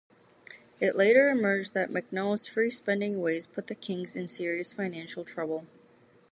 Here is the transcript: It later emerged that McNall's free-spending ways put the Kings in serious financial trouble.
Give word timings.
It 0.79 0.95
later 0.95 1.27
emerged 1.27 1.75
that 1.75 1.91
McNall's 1.91 2.47
free-spending 2.47 3.21
ways 3.21 3.45
put 3.45 3.67
the 3.67 3.75
Kings 3.75 4.15
in 4.15 4.27
serious 4.27 4.73
financial 4.73 5.23
trouble. 5.23 5.67